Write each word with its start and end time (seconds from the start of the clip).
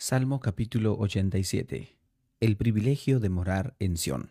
Salmo 0.00 0.38
capítulo 0.38 0.96
87. 0.96 1.98
El 2.38 2.56
privilegio 2.56 3.18
de 3.18 3.30
morar 3.30 3.74
en 3.80 3.96
Sión. 3.96 4.30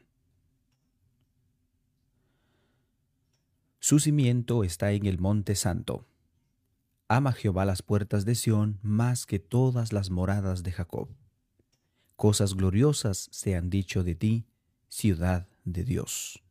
Su 3.82 4.00
cimiento 4.00 4.64
está 4.64 4.94
en 4.94 5.06
el 5.06 5.20
monte 5.20 5.56
santo. 5.56 6.08
Ama 7.10 7.34
Jehová 7.34 7.66
las 7.66 7.82
puertas 7.82 8.24
de 8.24 8.36
Sión 8.36 8.80
más 8.82 9.26
que 9.26 9.40
todas 9.40 9.92
las 9.92 10.10
moradas 10.10 10.64
de 10.64 10.72
Jacob. 10.72 11.10
Cosas 12.16 12.54
gloriosas 12.56 13.28
se 13.34 13.58
han 13.58 13.70
dicho 13.70 14.06
de 14.06 14.16
ti, 14.16 14.46
ciudad 14.88 15.50
de 15.66 15.84
Dios. 15.84 16.42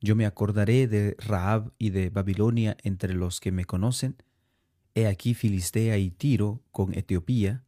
Yo 0.00 0.16
me 0.16 0.26
acordaré 0.26 0.88
de 0.88 1.14
Raab 1.20 1.72
y 1.78 1.90
de 1.90 2.10
Babilonia 2.10 2.76
entre 2.82 3.14
los 3.14 3.38
que 3.38 3.52
me 3.52 3.66
conocen. 3.66 4.16
He 4.96 5.06
aquí 5.06 5.32
Filistea 5.32 5.96
y 5.98 6.10
Tiro 6.10 6.60
con 6.72 6.92
Etiopía, 6.92 7.64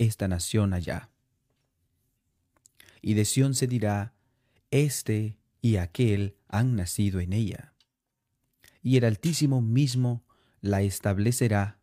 esta 0.00 0.28
nación 0.28 0.72
allá. 0.72 1.10
Y 3.02 3.14
de 3.14 3.26
Sión 3.26 3.54
se 3.54 3.66
dirá, 3.66 4.14
Este 4.70 5.36
y 5.60 5.76
aquel 5.76 6.36
han 6.48 6.74
nacido 6.74 7.20
en 7.20 7.34
ella. 7.34 7.74
Y 8.82 8.96
el 8.96 9.04
Altísimo 9.04 9.60
mismo 9.60 10.24
la 10.62 10.80
establecerá. 10.80 11.78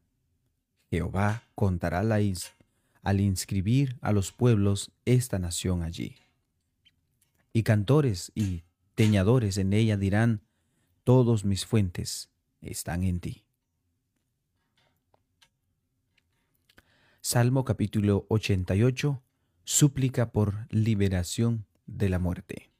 Jehová 0.89 1.43
contará 1.53 2.01
la 2.01 2.19
is 2.19 2.55
al 3.03 3.21
inscribir 3.21 3.97
a 4.01 4.11
los 4.11 4.31
pueblos 4.31 4.91
esta 5.05 5.37
nación 5.37 5.83
allí. 5.83 6.15
Y 7.53 7.63
cantores 7.63 8.31
y 8.33 8.63
teñadores 8.95 9.57
en 9.57 9.73
ella 9.73 9.95
dirán, 9.95 10.41
todos 11.03 11.45
mis 11.45 11.65
fuentes 11.65 12.29
están 12.61 13.03
en 13.03 13.19
ti. 13.19 13.46
Salmo 17.29 17.65
capítulo 17.65 18.25
88, 18.29 19.21
súplica 19.65 20.31
por 20.31 20.65
liberación 20.69 21.65
de 21.85 22.07
la 22.07 22.19
muerte. 22.19 22.71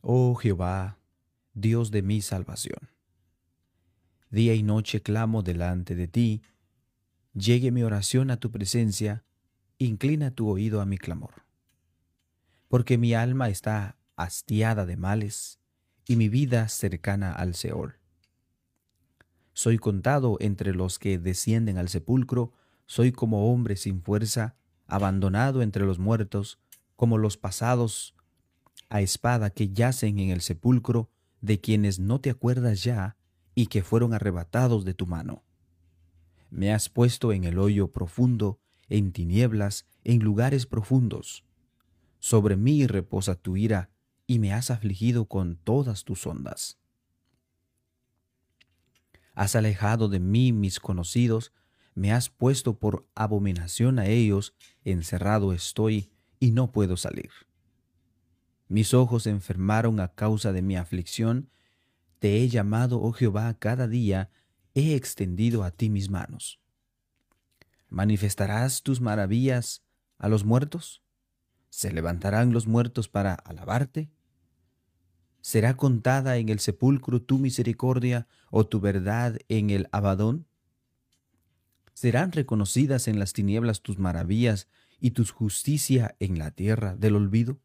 Oh 0.00 0.36
Jehová, 0.36 1.00
Dios 1.54 1.90
de 1.90 2.02
mi 2.02 2.22
salvación. 2.22 2.78
Día 4.30 4.54
y 4.54 4.62
noche 4.62 5.02
clamo 5.02 5.42
delante 5.42 5.96
de 5.96 6.06
ti, 6.06 6.42
llegue 7.34 7.72
mi 7.72 7.82
oración 7.82 8.30
a 8.30 8.36
tu 8.36 8.52
presencia, 8.52 9.24
inclina 9.78 10.30
tu 10.30 10.48
oído 10.48 10.80
a 10.80 10.86
mi 10.86 10.96
clamor 10.96 11.42
porque 12.68 12.98
mi 12.98 13.14
alma 13.14 13.48
está 13.48 13.96
hastiada 14.14 14.86
de 14.86 14.96
males 14.96 15.58
y 16.06 16.14
mi 16.14 16.28
vida 16.28 16.68
cercana 16.68 17.32
al 17.32 17.56
Seol. 17.56 17.97
Soy 19.58 19.76
contado 19.76 20.36
entre 20.38 20.72
los 20.72 21.00
que 21.00 21.18
descienden 21.18 21.78
al 21.78 21.88
sepulcro, 21.88 22.52
soy 22.86 23.10
como 23.10 23.52
hombre 23.52 23.74
sin 23.74 24.02
fuerza, 24.02 24.54
abandonado 24.86 25.62
entre 25.62 25.84
los 25.84 25.98
muertos, 25.98 26.60
como 26.94 27.18
los 27.18 27.36
pasados 27.36 28.14
a 28.88 29.00
espada 29.00 29.50
que 29.50 29.70
yacen 29.70 30.20
en 30.20 30.30
el 30.30 30.42
sepulcro, 30.42 31.10
de 31.40 31.60
quienes 31.60 31.98
no 31.98 32.20
te 32.20 32.30
acuerdas 32.30 32.84
ya 32.84 33.16
y 33.56 33.66
que 33.66 33.82
fueron 33.82 34.14
arrebatados 34.14 34.84
de 34.84 34.94
tu 34.94 35.08
mano. 35.08 35.42
Me 36.50 36.72
has 36.72 36.88
puesto 36.88 37.32
en 37.32 37.42
el 37.42 37.58
hoyo 37.58 37.90
profundo, 37.90 38.60
en 38.88 39.10
tinieblas, 39.10 39.86
en 40.04 40.20
lugares 40.20 40.66
profundos 40.66 41.44
sobre 42.20 42.54
mí 42.54 42.86
reposa 42.86 43.34
tu 43.34 43.56
ira, 43.56 43.90
y 44.24 44.38
me 44.38 44.52
has 44.52 44.70
afligido 44.70 45.24
con 45.24 45.56
todas 45.56 46.04
tus 46.04 46.28
ondas. 46.28 46.78
Has 49.38 49.54
alejado 49.54 50.08
de 50.08 50.18
mí 50.18 50.52
mis 50.52 50.80
conocidos, 50.80 51.52
me 51.94 52.12
has 52.12 52.28
puesto 52.28 52.80
por 52.80 53.06
abominación 53.14 54.00
a 54.00 54.06
ellos, 54.06 54.52
encerrado 54.82 55.52
estoy 55.52 56.10
y 56.40 56.50
no 56.50 56.72
puedo 56.72 56.96
salir. 56.96 57.30
Mis 58.66 58.94
ojos 58.94 59.22
se 59.22 59.30
enfermaron 59.30 60.00
a 60.00 60.08
causa 60.08 60.50
de 60.50 60.60
mi 60.60 60.76
aflicción, 60.76 61.50
te 62.18 62.38
he 62.38 62.48
llamado, 62.48 63.00
oh 63.00 63.12
Jehová, 63.12 63.54
cada 63.60 63.86
día, 63.86 64.28
he 64.74 64.96
extendido 64.96 65.62
a 65.62 65.70
ti 65.70 65.88
mis 65.88 66.10
manos. 66.10 66.58
¿Manifestarás 67.88 68.82
tus 68.82 69.00
maravillas 69.00 69.84
a 70.18 70.28
los 70.28 70.44
muertos? 70.44 71.04
¿Se 71.70 71.92
levantarán 71.92 72.52
los 72.52 72.66
muertos 72.66 73.08
para 73.08 73.34
alabarte? 73.34 74.10
¿Será 75.40 75.76
contada 75.76 76.36
en 76.36 76.48
el 76.48 76.58
sepulcro 76.58 77.22
tu 77.22 77.38
misericordia 77.38 78.26
o 78.50 78.66
tu 78.66 78.80
verdad 78.80 79.38
en 79.48 79.70
el 79.70 79.88
abadón? 79.92 80.46
¿Serán 81.94 82.32
reconocidas 82.32 83.08
en 83.08 83.18
las 83.18 83.32
tinieblas 83.32 83.82
tus 83.82 83.98
maravillas 83.98 84.68
y 85.00 85.12
tu 85.12 85.24
justicia 85.24 86.16
en 86.20 86.38
la 86.38 86.50
tierra 86.50 86.96
del 86.96 87.16
olvido? 87.16 87.60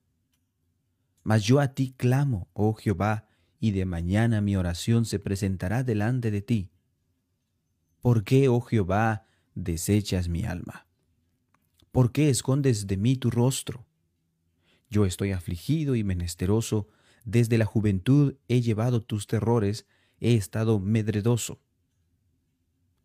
Mas 1.24 1.44
yo 1.44 1.60
a 1.60 1.70
ti 1.70 1.94
clamo, 1.96 2.50
oh 2.54 2.74
Jehová, 2.74 3.28
y 3.60 3.72
de 3.72 3.86
mañana 3.86 4.42
mi 4.42 4.56
oración 4.56 5.06
se 5.06 5.20
presentará 5.20 5.84
delante 5.84 6.32
de 6.32 6.42
ti. 6.42 6.70
¿Por 8.02 8.26
qué, 8.26 8.50
oh 8.50 8.60
Jehová, 8.60 9.26
desechas 9.56 10.28
mi 10.28 10.44
alma? 10.44 10.86
¿Por 11.92 12.12
qué 12.12 12.30
escondes 12.30 12.88
de 12.88 12.98
mí 12.98 13.16
tu 13.16 13.30
rostro? 13.30 13.86
Yo 14.90 15.06
estoy 15.06 15.32
afligido 15.32 15.96
y 15.96 16.04
menesteroso, 16.04 16.90
desde 17.26 17.58
la 17.58 17.66
juventud 17.66 18.36
he 18.48 18.62
llevado 18.62 19.02
tus 19.02 19.28
terrores, 19.28 19.86
he 20.20 20.36
estado 20.36 20.80
medredoso. 20.80 21.60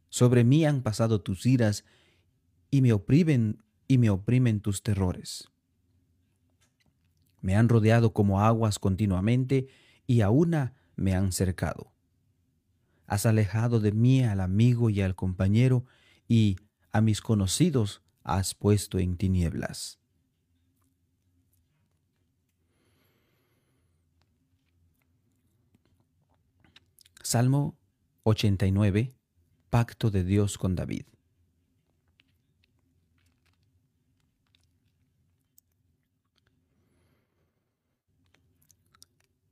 Sobre 0.08 0.44
mí 0.44 0.64
han 0.64 0.82
pasado 0.82 1.20
tus 1.20 1.46
iras 1.46 1.84
y 2.70 2.80
me 2.82 2.92
oprimen 2.92 3.62
y 3.86 3.98
me 3.98 4.10
oprimen 4.10 4.60
tus 4.60 4.82
terrores. 4.82 5.48
Me 7.40 7.56
han 7.56 7.68
rodeado 7.68 8.12
como 8.12 8.40
aguas 8.40 8.78
continuamente 8.78 9.68
y 10.06 10.22
a 10.22 10.30
una 10.30 10.74
me 10.96 11.14
han 11.14 11.32
cercado. 11.32 11.92
Has 13.06 13.24
alejado 13.26 13.80
de 13.80 13.92
mí 13.92 14.22
al 14.22 14.40
amigo 14.40 14.90
y 14.90 15.00
al 15.00 15.14
compañero 15.14 15.84
y 16.26 16.56
a 16.90 17.00
mis 17.00 17.20
conocidos 17.20 18.02
has 18.22 18.54
puesto 18.54 18.98
en 18.98 19.16
tinieblas. 19.16 19.98
Salmo 27.31 27.77
89, 28.22 29.12
Pacto 29.69 30.11
de 30.11 30.25
Dios 30.25 30.56
con 30.56 30.75
David. 30.75 31.03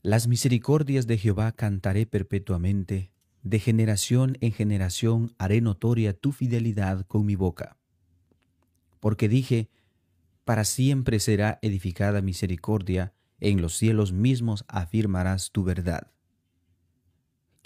Las 0.01 0.27
misericordias 0.27 1.07
de 1.07 1.19
Jehová 1.19 1.53
cantaré 1.53 2.07
perpetuamente, 2.07 3.13
de 3.43 3.59
generación 3.59 4.39
en 4.41 4.53
generación 4.53 5.35
haré 5.37 5.61
notoria 5.61 6.15
tu 6.15 6.33
fidelidad 6.33 7.05
con 7.05 7.27
mi 7.27 7.35
boca. 7.35 7.77
Porque 9.01 9.29
dije, 9.29 9.69
para 10.47 10.65
siempre 10.65 11.21
será 11.21 11.59
edificada 11.61 12.23
misericordia, 12.23 13.13
en 13.39 13.61
los 13.61 13.77
cielos 13.77 14.13
mismos 14.13 14.65
afirmarás 14.67 15.51
tu 15.51 15.63
verdad. 15.63 16.16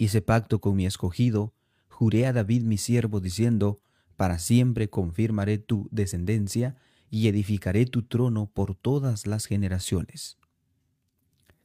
Hice 0.01 0.23
pacto 0.23 0.61
con 0.61 0.75
mi 0.75 0.87
escogido, 0.87 1.53
juré 1.87 2.25
a 2.25 2.33
David 2.33 2.63
mi 2.63 2.79
siervo, 2.79 3.19
diciendo, 3.19 3.83
Para 4.15 4.39
siempre 4.39 4.89
confirmaré 4.89 5.59
tu 5.59 5.87
descendencia 5.91 6.75
y 7.11 7.27
edificaré 7.27 7.85
tu 7.85 8.01
trono 8.01 8.49
por 8.51 8.73
todas 8.73 9.27
las 9.27 9.45
generaciones. 9.45 10.39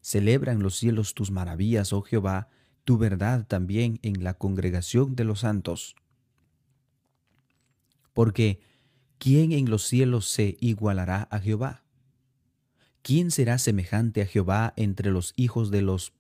Celebran 0.02 0.62
los 0.62 0.76
cielos 0.76 1.14
tus 1.14 1.30
maravillas, 1.30 1.94
oh 1.94 2.02
Jehová, 2.02 2.50
tu 2.84 2.98
verdad 2.98 3.46
también 3.46 4.00
en 4.02 4.22
la 4.22 4.34
congregación 4.34 5.16
de 5.16 5.24
los 5.24 5.40
santos. 5.40 5.96
Porque, 8.12 8.60
¿quién 9.16 9.52
en 9.52 9.70
los 9.70 9.84
cielos 9.84 10.26
se 10.28 10.58
igualará 10.60 11.26
a 11.30 11.38
Jehová? 11.38 11.84
¿Quién 13.00 13.30
será 13.30 13.56
semejante 13.56 14.20
a 14.20 14.26
Jehová 14.26 14.74
entre 14.76 15.10
los 15.10 15.32
hijos 15.36 15.70
de 15.70 15.80
los 15.80 16.12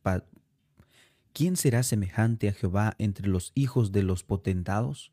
¿quién 1.36 1.58
será 1.58 1.82
semejante 1.82 2.48
a 2.48 2.54
Jehová 2.54 2.94
entre 2.96 3.28
los 3.28 3.52
hijos 3.54 3.92
de 3.92 4.02
los 4.02 4.24
potentados? 4.24 5.12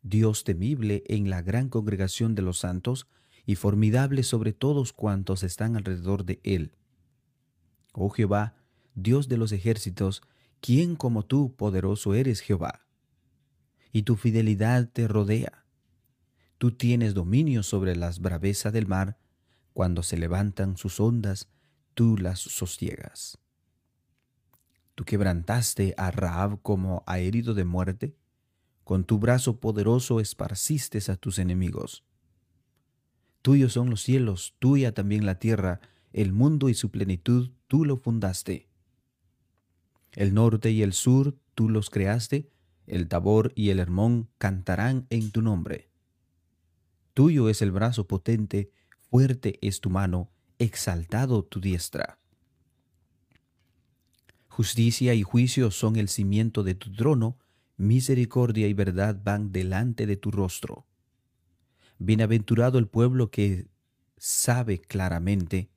Dios 0.00 0.44
temible 0.44 1.02
en 1.08 1.28
la 1.28 1.42
gran 1.42 1.70
congregación 1.70 2.36
de 2.36 2.42
los 2.42 2.58
santos 2.58 3.08
y 3.44 3.56
formidable 3.56 4.22
sobre 4.22 4.52
todos 4.52 4.92
cuantos 4.92 5.42
están 5.42 5.74
alrededor 5.74 6.24
de 6.24 6.38
él. 6.44 6.76
Oh 7.94 8.10
Jehová, 8.10 8.62
Dios 8.94 9.26
de 9.26 9.38
los 9.38 9.50
ejércitos, 9.50 10.22
¿quién 10.60 10.94
como 10.94 11.24
tú 11.24 11.56
poderoso 11.56 12.14
eres 12.14 12.38
Jehová? 12.38 12.86
Y 13.90 14.02
tu 14.02 14.14
fidelidad 14.14 14.88
te 14.88 15.08
rodea. 15.08 15.64
Tú 16.58 16.70
tienes 16.70 17.14
dominio 17.14 17.64
sobre 17.64 17.96
las 17.96 18.20
bravezas 18.20 18.72
del 18.72 18.86
mar, 18.86 19.18
cuando 19.72 20.04
se 20.04 20.16
levantan 20.16 20.76
sus 20.76 21.00
ondas, 21.00 21.48
tú 21.94 22.16
las 22.16 22.38
sosiegas. 22.38 23.40
Tú 24.98 25.04
quebrantaste 25.04 25.94
a 25.96 26.10
Raab 26.10 26.60
como 26.60 27.04
a 27.06 27.20
herido 27.20 27.54
de 27.54 27.64
muerte, 27.64 28.16
con 28.82 29.04
tu 29.04 29.20
brazo 29.20 29.60
poderoso 29.60 30.18
esparciste 30.18 30.98
a 31.12 31.14
tus 31.14 31.38
enemigos. 31.38 32.04
Tuyos 33.40 33.74
son 33.74 33.90
los 33.90 34.02
cielos, 34.02 34.56
tuya 34.58 34.94
también 34.94 35.24
la 35.24 35.38
tierra, 35.38 35.80
el 36.12 36.32
mundo 36.32 36.68
y 36.68 36.74
su 36.74 36.90
plenitud, 36.90 37.52
tú 37.68 37.84
lo 37.84 37.96
fundaste. 37.96 38.66
El 40.10 40.34
norte 40.34 40.72
y 40.72 40.82
el 40.82 40.92
sur, 40.92 41.38
tú 41.54 41.68
los 41.68 41.90
creaste, 41.90 42.50
el 42.88 43.06
Tabor 43.06 43.52
y 43.54 43.70
el 43.70 43.78
Hermón 43.78 44.28
cantarán 44.38 45.06
en 45.10 45.30
tu 45.30 45.42
nombre. 45.42 45.92
Tuyo 47.14 47.48
es 47.48 47.62
el 47.62 47.70
brazo 47.70 48.08
potente, 48.08 48.72
fuerte 49.12 49.60
es 49.62 49.80
tu 49.80 49.90
mano, 49.90 50.32
exaltado 50.58 51.44
tu 51.44 51.60
diestra. 51.60 52.18
Justicia 54.58 55.14
y 55.14 55.22
juicio 55.22 55.70
son 55.70 55.94
el 55.94 56.08
cimiento 56.08 56.64
de 56.64 56.74
tu 56.74 56.92
trono, 56.92 57.38
misericordia 57.76 58.66
y 58.66 58.74
verdad 58.74 59.16
van 59.22 59.52
delante 59.52 60.04
de 60.04 60.16
tu 60.16 60.32
rostro. 60.32 60.84
Bienaventurado 62.00 62.80
el 62.80 62.88
pueblo 62.88 63.30
que 63.30 63.68
sabe 64.16 64.80
claramente. 64.80 65.70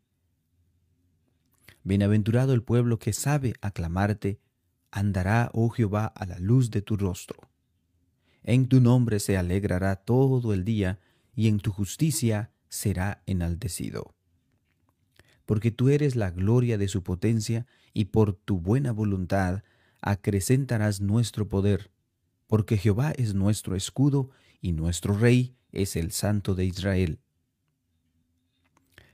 Bienaventurado 1.83 2.55
el 2.55 2.63
pueblo 2.63 2.97
que 2.97 3.13
sabe 3.13 3.53
aclamarte, 3.61 4.39
andará, 4.89 5.51
oh 5.53 5.69
Jehová, 5.69 6.07
a 6.07 6.25
la 6.25 6.39
luz 6.39 6.71
de 6.71 6.81
tu 6.81 6.97
rostro. 6.97 7.51
En 8.41 8.67
tu 8.67 8.81
nombre 8.81 9.19
se 9.19 9.37
alegrará 9.37 9.95
todo 9.95 10.55
el 10.55 10.65
día, 10.65 10.99
y 11.35 11.49
en 11.49 11.59
tu 11.59 11.71
justicia 11.71 12.51
será 12.67 13.21
enaltecido 13.27 14.15
porque 15.51 15.69
tú 15.69 15.89
eres 15.89 16.15
la 16.15 16.31
gloria 16.31 16.77
de 16.77 16.87
su 16.87 17.03
potencia, 17.03 17.67
y 17.93 18.05
por 18.05 18.31
tu 18.31 18.61
buena 18.61 18.93
voluntad 18.93 19.63
acrecentarás 19.99 21.01
nuestro 21.01 21.49
poder, 21.49 21.91
porque 22.47 22.77
Jehová 22.77 23.11
es 23.11 23.33
nuestro 23.33 23.75
escudo, 23.75 24.29
y 24.61 24.71
nuestro 24.71 25.13
Rey 25.13 25.57
es 25.73 25.97
el 25.97 26.13
Santo 26.13 26.55
de 26.55 26.63
Israel. 26.63 27.19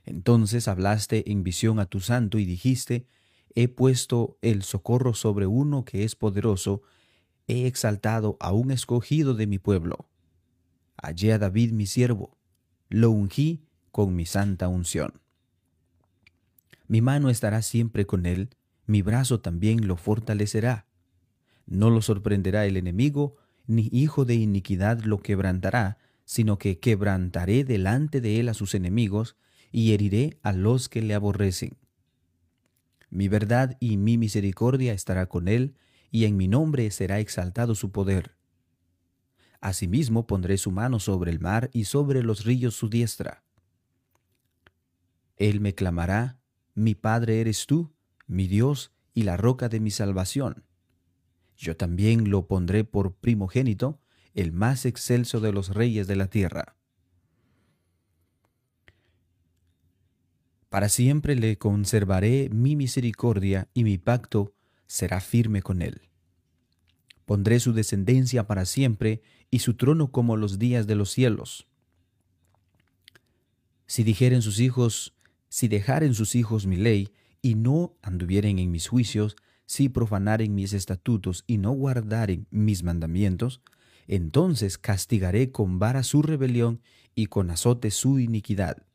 Entonces 0.04 0.68
hablaste 0.68 1.32
en 1.32 1.42
visión 1.42 1.80
a 1.80 1.86
tu 1.86 1.98
santo 1.98 2.38
y 2.38 2.44
dijiste, 2.44 3.08
He 3.56 3.66
puesto 3.66 4.38
el 4.40 4.62
socorro 4.62 5.14
sobre 5.14 5.48
uno 5.48 5.84
que 5.84 6.04
es 6.04 6.14
poderoso, 6.14 6.82
he 7.48 7.66
exaltado 7.66 8.36
a 8.38 8.52
un 8.52 8.70
escogido 8.70 9.34
de 9.34 9.48
mi 9.48 9.58
pueblo. 9.58 10.08
Hallé 11.02 11.32
a 11.32 11.38
David 11.38 11.72
mi 11.72 11.86
siervo, 11.86 12.38
lo 12.90 13.10
ungí 13.10 13.64
con 13.90 14.14
mi 14.14 14.24
santa 14.24 14.68
unción. 14.68 15.20
Mi 16.88 17.02
mano 17.02 17.28
estará 17.28 17.62
siempre 17.62 18.06
con 18.06 18.26
él, 18.26 18.50
mi 18.86 19.02
brazo 19.02 19.40
también 19.40 19.86
lo 19.86 19.96
fortalecerá. 19.96 20.86
No 21.66 21.90
lo 21.90 22.00
sorprenderá 22.00 22.64
el 22.64 22.78
enemigo, 22.78 23.36
ni 23.66 23.90
hijo 23.92 24.24
de 24.24 24.34
iniquidad 24.34 25.00
lo 25.02 25.18
quebrantará, 25.18 25.98
sino 26.24 26.58
que 26.58 26.78
quebrantaré 26.78 27.64
delante 27.64 28.22
de 28.22 28.40
él 28.40 28.48
a 28.48 28.54
sus 28.54 28.74
enemigos, 28.74 29.36
y 29.70 29.92
heriré 29.92 30.38
a 30.42 30.52
los 30.52 30.88
que 30.88 31.02
le 31.02 31.14
aborrecen. 31.14 31.76
Mi 33.10 33.28
verdad 33.28 33.76
y 33.80 33.98
mi 33.98 34.16
misericordia 34.16 34.94
estará 34.94 35.26
con 35.26 35.48
él, 35.48 35.76
y 36.10 36.24
en 36.24 36.38
mi 36.38 36.48
nombre 36.48 36.90
será 36.90 37.20
exaltado 37.20 37.74
su 37.74 37.92
poder. 37.92 38.34
Asimismo 39.60 40.26
pondré 40.26 40.56
su 40.56 40.70
mano 40.70 41.00
sobre 41.00 41.30
el 41.30 41.40
mar 41.40 41.68
y 41.74 41.84
sobre 41.84 42.22
los 42.22 42.44
ríos 42.44 42.74
su 42.74 42.88
diestra. 42.88 43.42
Él 45.36 45.60
me 45.60 45.74
clamará, 45.74 46.38
mi 46.78 46.94
Padre 46.94 47.40
eres 47.40 47.66
tú, 47.66 47.92
mi 48.28 48.46
Dios 48.46 48.92
y 49.12 49.24
la 49.24 49.36
roca 49.36 49.68
de 49.68 49.80
mi 49.80 49.90
salvación. 49.90 50.64
Yo 51.56 51.76
también 51.76 52.30
lo 52.30 52.46
pondré 52.46 52.84
por 52.84 53.14
primogénito, 53.14 54.00
el 54.32 54.52
más 54.52 54.86
excelso 54.86 55.40
de 55.40 55.52
los 55.52 55.74
reyes 55.74 56.06
de 56.06 56.14
la 56.14 56.28
tierra. 56.28 56.76
Para 60.68 60.88
siempre 60.88 61.34
le 61.34 61.58
conservaré 61.58 62.48
mi 62.50 62.76
misericordia 62.76 63.68
y 63.74 63.82
mi 63.82 63.98
pacto 63.98 64.54
será 64.86 65.20
firme 65.20 65.62
con 65.62 65.82
él. 65.82 66.02
Pondré 67.24 67.58
su 67.58 67.72
descendencia 67.72 68.46
para 68.46 68.64
siempre 68.66 69.22
y 69.50 69.58
su 69.58 69.74
trono 69.74 70.12
como 70.12 70.36
los 70.36 70.60
días 70.60 70.86
de 70.86 70.94
los 70.94 71.10
cielos. 71.10 71.66
Si 73.86 74.04
dijeren 74.04 74.42
sus 74.42 74.60
hijos, 74.60 75.17
si 75.48 75.68
dejaren 75.68 76.14
sus 76.14 76.34
hijos 76.34 76.66
mi 76.66 76.76
ley, 76.76 77.12
y 77.40 77.54
no 77.54 77.96
anduvieren 78.02 78.58
en 78.58 78.70
mis 78.70 78.88
juicios, 78.88 79.36
si 79.66 79.88
profanaren 79.88 80.54
mis 80.54 80.72
estatutos 80.72 81.44
y 81.46 81.58
no 81.58 81.72
guardaren 81.72 82.46
mis 82.50 82.82
mandamientos, 82.82 83.60
entonces 84.06 84.78
castigaré 84.78 85.52
con 85.52 85.78
vara 85.78 86.02
su 86.02 86.22
rebelión 86.22 86.80
y 87.14 87.26
con 87.26 87.50
azote 87.50 87.90
su 87.90 88.18
iniquidad. 88.18 88.86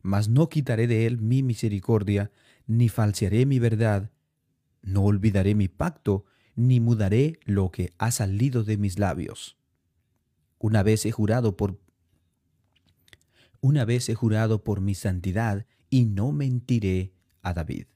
Mas 0.00 0.28
no 0.28 0.48
quitaré 0.48 0.86
de 0.86 1.06
él 1.06 1.18
mi 1.18 1.42
misericordia, 1.42 2.30
ni 2.66 2.88
falsearé 2.88 3.46
mi 3.46 3.58
verdad, 3.58 4.10
no 4.82 5.02
olvidaré 5.02 5.54
mi 5.54 5.68
pacto, 5.68 6.24
ni 6.54 6.80
mudaré 6.80 7.38
lo 7.44 7.70
que 7.70 7.92
ha 7.98 8.10
salido 8.10 8.62
de 8.64 8.76
mis 8.76 8.98
labios. 8.98 9.56
Una 10.58 10.82
vez 10.82 11.06
he 11.06 11.12
jurado 11.12 11.56
por 11.56 11.80
una 13.62 13.84
vez 13.84 14.08
he 14.08 14.14
jurado 14.14 14.64
por 14.64 14.80
mi 14.80 14.94
santidad 14.94 15.66
y 15.88 16.04
no 16.04 16.32
mentiré 16.32 17.14
a 17.42 17.54
David. 17.54 17.86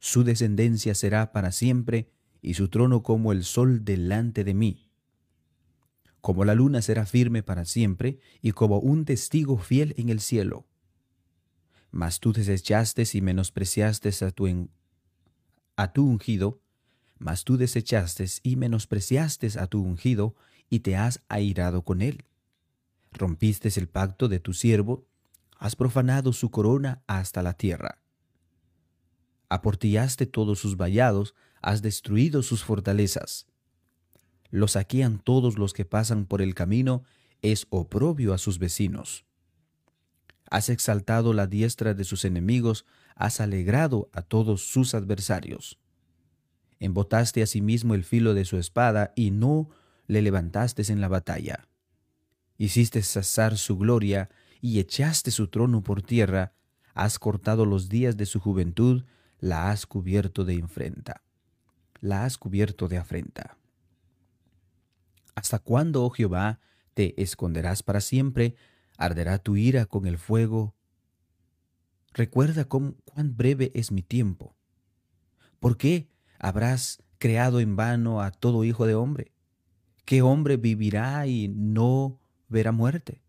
Su 0.00 0.24
descendencia 0.24 0.94
será 0.96 1.32
para 1.32 1.52
siempre 1.52 2.10
y 2.42 2.54
su 2.54 2.68
trono 2.68 3.04
como 3.04 3.30
el 3.30 3.44
sol 3.44 3.84
delante 3.84 4.42
de 4.42 4.54
mí. 4.54 4.90
Como 6.20 6.44
la 6.44 6.56
luna 6.56 6.82
será 6.82 7.06
firme 7.06 7.44
para 7.44 7.64
siempre 7.64 8.18
y 8.42 8.50
como 8.50 8.80
un 8.80 9.04
testigo 9.04 9.56
fiel 9.56 9.94
en 9.96 10.08
el 10.08 10.20
cielo. 10.20 10.66
Mas 11.92 12.18
tú 12.18 12.32
desechaste 12.32 13.04
y 13.12 13.20
menospreciaste 13.20 14.10
a 15.76 15.92
tu, 15.92 16.04
ungido, 16.04 16.60
mas 17.18 17.44
tú 17.44 17.56
desechaste 17.56 18.26
y 18.42 18.56
menospreciaste 18.56 19.48
a 19.60 19.68
tu 19.68 19.80
ungido 19.80 20.34
y 20.68 20.80
te 20.80 20.96
has 20.96 21.22
airado 21.28 21.82
con 21.84 22.02
él 22.02 22.24
rompiste 23.12 23.68
el 23.76 23.88
pacto 23.88 24.28
de 24.28 24.40
tu 24.40 24.52
siervo, 24.52 25.06
has 25.58 25.76
profanado 25.76 26.32
su 26.32 26.50
corona 26.50 27.02
hasta 27.06 27.42
la 27.42 27.54
tierra. 27.54 27.98
Aportillaste 29.48 30.26
todos 30.26 30.58
sus 30.58 30.76
vallados, 30.76 31.34
has 31.60 31.82
destruido 31.82 32.42
sus 32.42 32.64
fortalezas. 32.64 33.46
Lo 34.50 34.66
saquean 34.66 35.18
todos 35.18 35.58
los 35.58 35.72
que 35.72 35.84
pasan 35.84 36.26
por 36.26 36.42
el 36.42 36.54
camino, 36.54 37.04
es 37.42 37.66
oprobio 37.70 38.34
a 38.34 38.38
sus 38.38 38.58
vecinos. 38.58 39.24
Has 40.50 40.68
exaltado 40.68 41.32
la 41.32 41.46
diestra 41.46 41.94
de 41.94 42.04
sus 42.04 42.24
enemigos, 42.24 42.84
has 43.14 43.40
alegrado 43.40 44.10
a 44.12 44.22
todos 44.22 44.62
sus 44.62 44.94
adversarios. 44.94 45.78
Embotaste 46.80 47.42
asimismo 47.42 47.94
el 47.94 48.04
filo 48.04 48.34
de 48.34 48.44
su 48.44 48.58
espada 48.58 49.12
y 49.14 49.30
no 49.30 49.70
le 50.06 50.22
levantaste 50.22 50.82
en 50.92 51.00
la 51.00 51.08
batalla. 51.08 51.68
Hiciste 52.62 53.02
cesar 53.02 53.58
su 53.58 53.76
gloria 53.76 54.30
y 54.60 54.78
echaste 54.78 55.32
su 55.32 55.48
trono 55.48 55.82
por 55.82 56.00
tierra, 56.00 56.52
has 56.94 57.18
cortado 57.18 57.66
los 57.66 57.88
días 57.88 58.16
de 58.16 58.24
su 58.24 58.38
juventud, 58.38 59.02
la 59.40 59.72
has 59.72 59.84
cubierto 59.84 60.44
de 60.44 60.62
afrenta. 60.62 61.24
La 61.98 62.24
has 62.24 62.38
cubierto 62.38 62.86
de 62.86 62.98
afrenta. 62.98 63.58
¿Hasta 65.34 65.58
cuándo, 65.58 66.04
oh 66.04 66.10
Jehová, 66.10 66.60
te 66.94 67.20
esconderás 67.20 67.82
para 67.82 68.00
siempre? 68.00 68.54
¿Arderá 68.96 69.38
tu 69.38 69.56
ira 69.56 69.84
con 69.86 70.06
el 70.06 70.16
fuego? 70.16 70.76
Recuerda 72.12 72.66
cuán 72.66 72.94
breve 73.16 73.72
es 73.74 73.90
mi 73.90 74.02
tiempo. 74.02 74.54
¿Por 75.58 75.76
qué 75.76 76.12
habrás 76.38 77.02
creado 77.18 77.58
en 77.58 77.74
vano 77.74 78.20
a 78.20 78.30
todo 78.30 78.62
hijo 78.62 78.86
de 78.86 78.94
hombre? 78.94 79.32
¿Qué 80.04 80.22
hombre 80.22 80.58
vivirá 80.58 81.26
y 81.26 81.48
no 81.48 82.21
verá 82.52 82.70
muerte? 82.70 83.20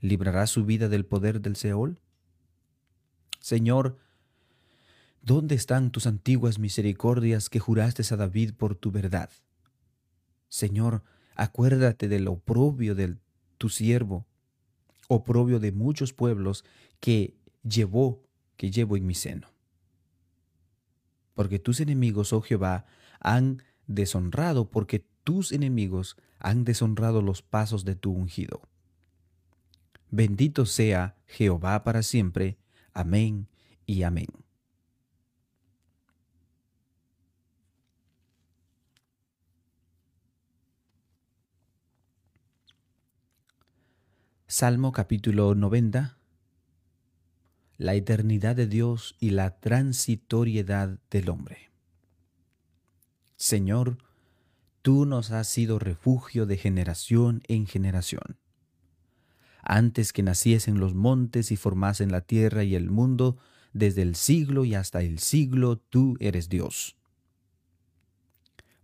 ¿Librará 0.00 0.46
su 0.46 0.66
vida 0.66 0.90
del 0.90 1.06
poder 1.06 1.40
del 1.40 1.56
Seol? 1.56 1.98
Señor, 3.40 3.96
¿dónde 5.22 5.54
están 5.54 5.90
tus 5.90 6.06
antiguas 6.06 6.58
misericordias 6.58 7.48
que 7.48 7.60
juraste 7.60 8.02
a 8.12 8.16
David 8.16 8.52
por 8.54 8.74
tu 8.74 8.90
verdad? 8.90 9.30
Señor, 10.48 11.02
acuérdate 11.34 12.08
del 12.08 12.28
oprobio 12.28 12.94
de 12.94 13.16
tu 13.56 13.68
siervo, 13.70 14.26
oprobio 15.08 15.58
de 15.58 15.72
muchos 15.72 16.12
pueblos 16.12 16.64
que 17.00 17.34
llevó, 17.62 18.22
que 18.56 18.70
llevo 18.70 18.96
en 18.96 19.06
mi 19.06 19.14
seno. 19.14 19.48
Porque 21.34 21.58
tus 21.58 21.80
enemigos, 21.80 22.32
oh 22.32 22.40
Jehová, 22.40 22.86
han 23.20 23.62
deshonrado, 23.86 24.70
porque 24.70 25.06
tus 25.24 25.52
enemigos 25.52 26.16
han 26.38 26.64
deshonrado 26.64 27.22
los 27.22 27.42
pasos 27.42 27.84
de 27.84 27.96
tu 27.96 28.12
ungido. 28.12 28.60
Bendito 30.10 30.66
sea 30.66 31.16
Jehová 31.26 31.82
para 31.82 32.02
siempre. 32.02 32.58
Amén 32.92 33.48
y 33.86 34.02
amén. 34.04 34.28
Salmo 44.46 44.92
capítulo 44.92 45.56
90. 45.56 46.16
La 47.76 47.94
eternidad 47.94 48.54
de 48.54 48.68
Dios 48.68 49.16
y 49.18 49.30
la 49.30 49.58
transitoriedad 49.58 51.00
del 51.10 51.28
hombre. 51.28 51.72
Señor, 53.34 53.98
tú 54.84 55.06
nos 55.06 55.30
has 55.30 55.48
sido 55.48 55.78
refugio 55.78 56.44
de 56.44 56.58
generación 56.58 57.42
en 57.48 57.66
generación. 57.66 58.36
Antes 59.62 60.12
que 60.12 60.22
naciesen 60.22 60.78
los 60.78 60.94
montes 60.94 61.50
y 61.52 61.56
formasen 61.56 62.12
la 62.12 62.20
tierra 62.20 62.64
y 62.64 62.74
el 62.74 62.90
mundo, 62.90 63.38
desde 63.72 64.02
el 64.02 64.14
siglo 64.14 64.66
y 64.66 64.74
hasta 64.74 65.00
el 65.00 65.20
siglo 65.20 65.78
tú 65.78 66.18
eres 66.20 66.50
Dios. 66.50 66.98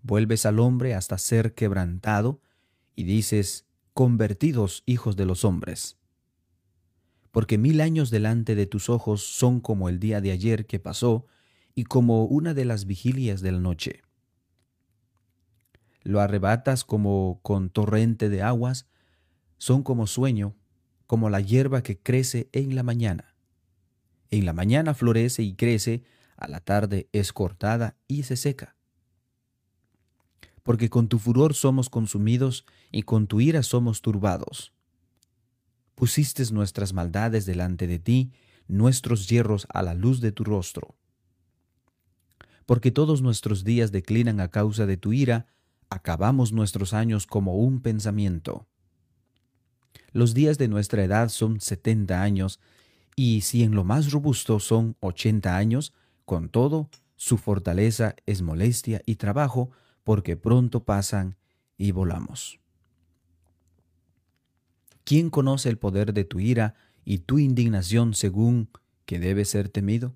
Vuelves 0.00 0.46
al 0.46 0.58
hombre 0.58 0.94
hasta 0.94 1.18
ser 1.18 1.52
quebrantado 1.54 2.40
y 2.96 3.04
dices, 3.04 3.66
convertidos 3.92 4.82
hijos 4.86 5.16
de 5.16 5.26
los 5.26 5.44
hombres. 5.44 5.98
Porque 7.30 7.58
mil 7.58 7.82
años 7.82 8.08
delante 8.08 8.54
de 8.54 8.64
tus 8.64 8.88
ojos 8.88 9.22
son 9.22 9.60
como 9.60 9.90
el 9.90 10.00
día 10.00 10.22
de 10.22 10.30
ayer 10.30 10.64
que 10.64 10.80
pasó 10.80 11.26
y 11.74 11.84
como 11.84 12.24
una 12.24 12.54
de 12.54 12.64
las 12.64 12.86
vigilias 12.86 13.42
de 13.42 13.52
la 13.52 13.60
noche. 13.60 14.00
Lo 16.02 16.20
arrebatas 16.20 16.84
como 16.84 17.40
con 17.42 17.70
torrente 17.70 18.28
de 18.28 18.42
aguas, 18.42 18.86
son 19.58 19.82
como 19.82 20.06
sueño, 20.06 20.54
como 21.06 21.30
la 21.30 21.40
hierba 21.40 21.82
que 21.82 21.98
crece 21.98 22.48
en 22.52 22.74
la 22.74 22.82
mañana. 22.82 23.34
En 24.30 24.46
la 24.46 24.52
mañana 24.52 24.94
florece 24.94 25.42
y 25.42 25.54
crece, 25.54 26.04
a 26.36 26.48
la 26.48 26.60
tarde 26.60 27.08
es 27.12 27.32
cortada 27.32 27.96
y 28.08 28.22
se 28.22 28.36
seca 28.36 28.76
porque 30.62 30.90
con 30.90 31.08
tu 31.08 31.18
furor 31.18 31.54
somos 31.54 31.88
consumidos 31.90 32.64
y 32.92 33.02
con 33.02 33.26
tu 33.26 33.40
ira 33.40 33.62
somos 33.62 34.02
turbados. 34.02 34.72
Pusiste 35.94 36.44
nuestras 36.52 36.92
maldades 36.92 37.46
delante 37.46 37.86
de 37.86 37.98
ti, 37.98 38.32
nuestros 38.68 39.28
hierros 39.28 39.66
a 39.72 39.82
la 39.82 39.94
luz 39.94 40.20
de 40.20 40.32
tu 40.32 40.44
rostro. 40.44 40.96
Porque 42.66 42.90
todos 42.90 43.20
nuestros 43.20 43.64
días 43.64 43.90
declinan 43.90 44.40
a 44.40 44.48
causa 44.48 44.86
de 44.86 44.96
tu 44.96 45.12
ira, 45.12 45.46
acabamos 45.90 46.52
nuestros 46.52 46.94
años 46.94 47.26
como 47.26 47.56
un 47.56 47.82
pensamiento. 47.82 48.66
Los 50.12 50.34
días 50.34 50.56
de 50.56 50.68
nuestra 50.68 51.04
edad 51.04 51.28
son 51.28 51.60
setenta 51.60 52.22
años, 52.22 52.60
y 53.16 53.42
si 53.42 53.64
en 53.64 53.74
lo 53.74 53.84
más 53.84 54.12
robusto 54.12 54.60
son 54.60 54.96
ochenta 55.00 55.56
años, 55.56 55.92
con 56.24 56.48
todo, 56.48 56.88
su 57.16 57.36
fortaleza 57.36 58.16
es 58.24 58.40
molestia 58.40 59.02
y 59.04 59.16
trabajo, 59.16 59.70
porque 60.04 60.36
pronto 60.36 60.84
pasan 60.84 61.36
y 61.76 61.90
volamos. 61.90 62.60
¿Quién 65.04 65.28
conoce 65.28 65.68
el 65.68 65.76
poder 65.76 66.14
de 66.14 66.24
tu 66.24 66.40
ira 66.40 66.74
y 67.04 67.18
tu 67.18 67.38
indignación 67.38 68.14
según 68.14 68.70
que 69.06 69.18
debe 69.18 69.44
ser 69.44 69.68
temido? 69.68 70.14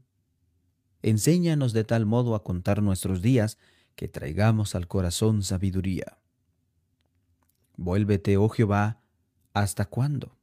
Enséñanos 1.02 1.72
de 1.72 1.84
tal 1.84 2.06
modo 2.06 2.34
a 2.34 2.42
contar 2.42 2.82
nuestros 2.82 3.20
días 3.20 3.58
que 3.96 4.08
traigamos 4.08 4.74
al 4.74 4.88
corazón 4.88 5.42
sabiduría. 5.42 6.18
Vuélvete, 7.76 8.36
oh 8.36 8.48
Jehová, 8.48 9.00
¿hasta 9.52 9.84
cuándo? 9.86 10.36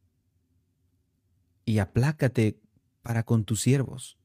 Y 1.65 1.79
aplácate 1.79 2.59
para 3.01 3.23
con 3.23 3.45
tus 3.45 3.61
siervos. 3.61 4.17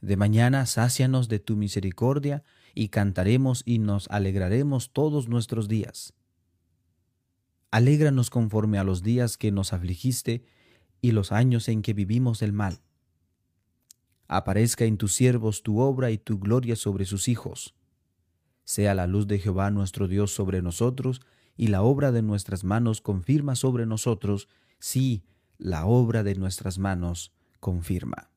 De 0.00 0.16
mañana 0.16 0.64
sácianos 0.66 1.28
de 1.28 1.40
tu 1.40 1.56
misericordia 1.56 2.44
y 2.74 2.88
cantaremos 2.88 3.62
y 3.66 3.78
nos 3.78 4.08
alegraremos 4.08 4.92
todos 4.92 5.28
nuestros 5.28 5.68
días. 5.68 6.14
Alégranos 7.70 8.30
conforme 8.30 8.78
a 8.78 8.84
los 8.84 9.02
días 9.02 9.36
que 9.36 9.50
nos 9.50 9.72
afligiste 9.72 10.44
y 11.00 11.12
los 11.12 11.32
años 11.32 11.68
en 11.68 11.82
que 11.82 11.94
vivimos 11.94 12.42
el 12.42 12.52
mal. 12.52 12.80
Aparezca 14.28 14.84
en 14.84 14.98
tus 14.98 15.14
siervos 15.14 15.62
tu 15.62 15.80
obra 15.80 16.10
y 16.10 16.18
tu 16.18 16.38
gloria 16.38 16.76
sobre 16.76 17.04
sus 17.04 17.28
hijos. 17.28 17.74
Sea 18.68 18.94
la 18.94 19.06
luz 19.06 19.26
de 19.26 19.38
Jehová 19.38 19.70
nuestro 19.70 20.08
Dios 20.08 20.30
sobre 20.30 20.60
nosotros, 20.60 21.22
y 21.56 21.68
la 21.68 21.80
obra 21.80 22.12
de 22.12 22.20
nuestras 22.20 22.64
manos 22.64 23.00
confirma 23.00 23.54
sobre 23.54 23.86
nosotros, 23.86 24.46
sí, 24.78 25.24
la 25.56 25.86
obra 25.86 26.22
de 26.22 26.34
nuestras 26.34 26.78
manos 26.78 27.32
confirma. 27.60 28.30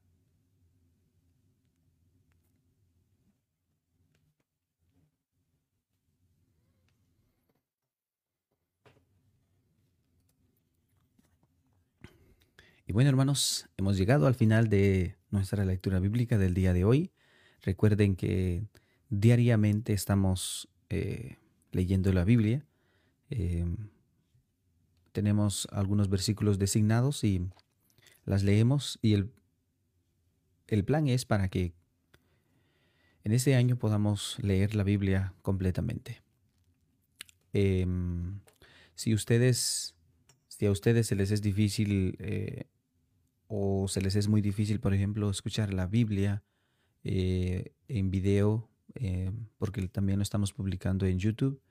Y 12.88 12.94
bueno, 12.94 13.10
hermanos, 13.10 13.68
hemos 13.76 13.98
llegado 13.98 14.28
al 14.28 14.36
final 14.36 14.70
de 14.70 15.18
nuestra 15.30 15.66
lectura 15.66 16.00
bíblica 16.00 16.38
del 16.38 16.54
día 16.54 16.72
de 16.72 16.86
hoy. 16.86 17.12
Recuerden 17.64 18.16
que 18.16 18.64
diariamente 19.12 19.94
estamos 19.94 20.70
eh, 20.90 21.36
leyendo 21.72 22.12
la 22.14 22.24
Biblia. 22.24 22.66
Eh, 23.30 23.66
tenemos 25.12 25.68
algunos 25.72 26.10
versículos 26.10 26.58
designados 26.58 27.24
y 27.24 27.46
las 28.26 28.42
leemos 28.44 28.98
y 29.02 29.14
el, 29.14 29.32
el 30.68 30.86
plan 30.86 31.08
es 31.08 31.26
para 31.26 31.50
que 31.50 31.74
en 33.24 33.34
este 33.34 33.56
año 33.56 33.78
podamos 33.78 34.38
leer 34.42 34.74
la 34.76 34.84
Biblia 34.84 35.36
completamente. 35.42 36.24
Em, 37.54 38.40
si 38.96 39.14
ustedes, 39.14 39.94
si 40.48 40.66
a 40.66 40.72
ustedes 40.72 41.08
se 41.08 41.16
les 41.16 41.32
es 41.32 41.42
difícil 41.42 42.16
eh, 42.20 42.64
o 43.48 43.90
se 43.90 44.02
les 44.02 44.16
es 44.16 44.30
muy 44.30 44.42
difícil, 44.42 44.80
por 44.80 44.94
ejemplo, 44.94 45.30
escuchar 45.30 45.74
la 45.74 45.86
Biblia 45.86 46.44
en 47.04 48.12
video, 48.12 48.71
eh, 48.96 49.32
porque 49.58 49.88
también 49.88 50.20
lo 50.20 50.24
estamos 50.24 50.54
publicando 50.54 51.06
en 51.06 51.20
YouTube, 51.20 51.62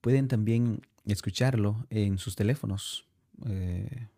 pueden 0.00 0.28
también 0.28 0.82
escucharlo 1.04 1.86
en 1.90 2.18
sus 2.18 2.36
teléfonos. 2.36 3.06
Eh, 3.46 4.08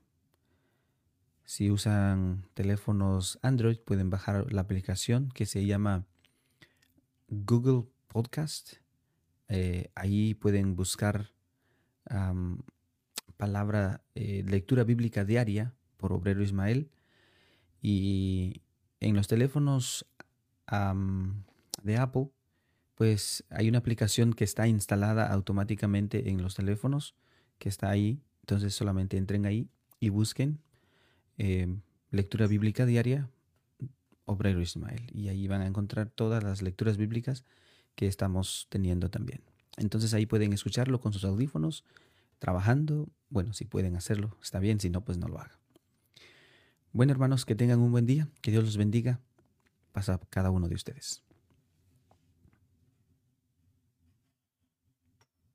si 1.45 1.71
usan 1.71 2.45
teléfonos 2.55 3.39
Android, 3.43 3.79
pueden 3.79 4.11
bajar 4.11 4.53
la 4.53 4.63
aplicación 4.63 5.31
que 5.31 5.47
se 5.47 5.65
llama 5.65 6.05
Google 7.29 7.89
Podcast. 8.09 8.75
ahí 9.95 10.35
pueden 10.35 10.75
buscar 10.75 11.31
palabra 13.37 14.03
lectura 14.15 14.83
bíblica 14.83 15.25
diaria 15.25 15.73
por 15.97 16.13
Obrero 16.13 16.43
Ismael. 16.43 16.91
Y 17.81 18.63
en 19.01 19.15
los 19.15 19.29
teléfonos 19.29 20.07
de 21.87 21.97
Apple, 21.97 22.29
pues 22.95 23.45
hay 23.51 23.69
una 23.69 23.79
aplicación 23.79 24.33
que 24.33 24.45
está 24.45 24.67
instalada 24.67 25.33
automáticamente 25.33 26.31
en 26.31 26.43
los 26.43 26.55
teléfonos, 26.55 27.15
que 27.59 27.69
está 27.69 27.91
ahí. 27.91 28.21
Entonces 28.41 28.75
solamente 28.75 29.17
entren 29.17 29.47
ahí 29.47 29.69
y 30.01 30.09
busquen 30.09 30.61
em, 31.37 31.81
lectura 32.11 32.47
bíblica 32.47 32.87
diaria, 32.87 33.31
Obrero 34.25 34.61
Ismael. 34.61 35.11
Y 35.13 35.29
ahí 35.29 35.47
van 35.47 35.61
a 35.61 35.67
encontrar 35.67 36.11
todas 36.11 36.43
las 36.43 36.63
lecturas 36.63 36.97
bíblicas 36.97 37.45
que 37.95 38.07
estamos 38.07 38.67
teniendo 38.71 39.11
también. 39.11 39.43
Entonces 39.77 40.15
ahí 40.15 40.27
pueden 40.27 40.53
escucharlo 40.53 41.01
con 41.01 41.13
sus 41.13 41.25
audífonos, 41.25 41.85
trabajando. 42.39 43.09
Bueno, 43.29 43.53
si 43.53 43.65
pueden 43.67 43.97
hacerlo, 43.97 44.37
está 44.43 44.59
bien, 44.59 44.81
si 44.81 44.91
no, 44.91 45.05
pues 45.05 45.19
no 45.19 45.29
lo 45.29 45.39
hagan. 45.39 45.59
Bueno, 46.93 47.13
hermanos, 47.13 47.45
que 47.45 47.55
tengan 47.55 47.81
un 47.81 47.93
buen 47.93 48.07
día, 48.07 48.29
que 48.41 48.51
Dios 48.51 48.65
los 48.65 48.79
bendiga. 48.79 49.21
Pasa 49.93 50.19
cada 50.31 50.51
uno 50.51 50.69
de 50.69 50.75
ustedes. 50.75 51.26